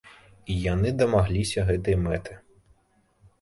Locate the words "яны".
0.73-0.93